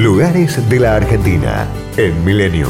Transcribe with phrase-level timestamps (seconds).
[0.00, 1.66] Lugares de la Argentina
[1.98, 2.68] en Milenio.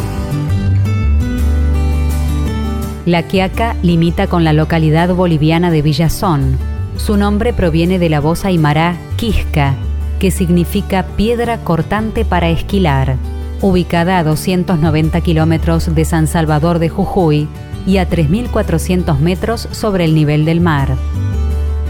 [3.06, 6.58] La Quiaca limita con la localidad boliviana de Villazón.
[6.96, 9.76] Su nombre proviene de la voz aymara Quisca,
[10.18, 13.14] que significa piedra cortante para esquilar.
[13.60, 17.46] Ubicada a 290 kilómetros de San Salvador de Jujuy
[17.86, 20.96] y a 3.400 metros sobre el nivel del mar.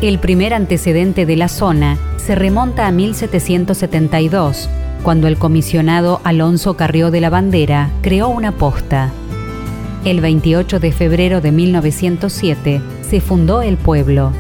[0.03, 4.71] El primer antecedente de la zona se remonta a 1772,
[5.03, 9.11] cuando el comisionado Alonso Carrió de la Bandera creó una posta.
[10.07, 14.33] El 28 de febrero de 1907 se fundó el pueblo.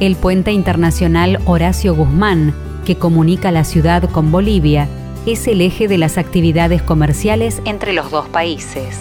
[0.00, 2.54] El puente internacional Horacio Guzmán,
[2.86, 4.88] que comunica la ciudad con Bolivia,
[5.26, 8.98] es el eje de las actividades comerciales entre los dos países.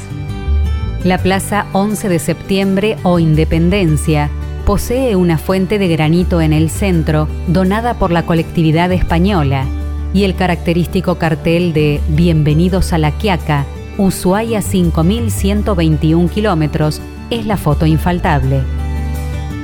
[1.06, 4.30] La Plaza 11 de Septiembre o Independencia
[4.62, 9.66] posee una fuente de granito en el centro donada por la colectividad española
[10.14, 13.66] y el característico cartel de Bienvenidos a la Quiaca,
[13.98, 18.62] Ushuaia 5121 kilómetros, es la foto infaltable.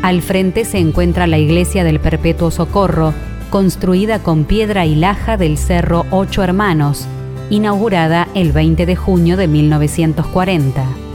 [0.03, 3.13] Al frente se encuentra la iglesia del Perpetuo Socorro,
[3.49, 7.07] construida con piedra y laja del Cerro Ocho Hermanos,
[7.49, 11.06] inaugurada el 20 de junio de 1940.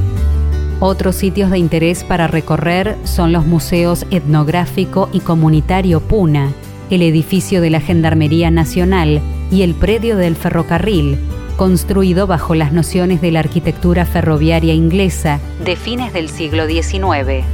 [0.84, 6.50] Otros sitios de interés para recorrer son los museos etnográfico y comunitario Puna,
[6.90, 9.20] el edificio de la Gendarmería Nacional
[9.52, 11.18] y el predio del ferrocarril,
[11.56, 17.44] construido bajo las nociones de la arquitectura ferroviaria inglesa de fines del siglo XIX.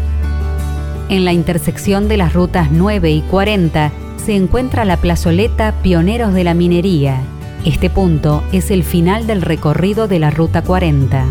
[1.11, 3.93] En la intersección de las rutas 9 y 40
[4.25, 7.21] se encuentra la plazoleta Pioneros de la Minería.
[7.67, 11.27] Este punto es el final del recorrido de la Ruta 40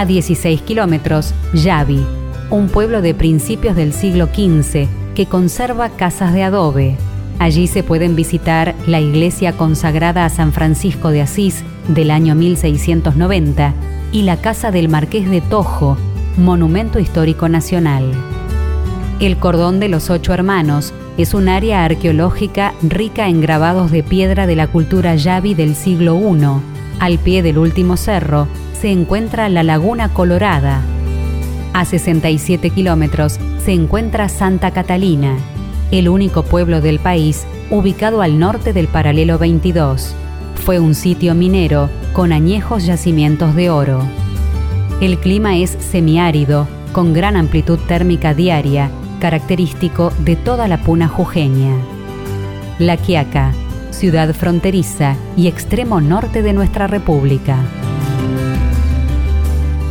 [0.00, 2.02] a 16 kilómetros, Yavi,
[2.48, 6.96] un pueblo de principios del siglo XV que conserva casas de adobe.
[7.38, 13.74] Allí se pueden visitar la iglesia consagrada a San Francisco de Asís del año 1690
[14.10, 15.98] y la casa del Marqués de Tojo,
[16.38, 18.10] monumento histórico nacional.
[19.20, 24.46] El Cordón de los Ocho Hermanos es un área arqueológica rica en grabados de piedra
[24.46, 26.46] de la cultura Yavi del siglo I.
[27.00, 28.48] Al pie del último cerro
[28.80, 30.80] se encuentra la Laguna Colorada.
[31.74, 35.36] A 67 kilómetros se encuentra Santa Catalina,
[35.90, 40.14] el único pueblo del país ubicado al norte del paralelo 22.
[40.64, 44.00] Fue un sitio minero con añejos yacimientos de oro.
[45.02, 48.90] El clima es semiárido, con gran amplitud térmica diaria,
[49.20, 51.76] característico de toda la puna jujeña.
[52.78, 53.52] La Quiaca,
[53.90, 57.58] ciudad fronteriza y extremo norte de nuestra república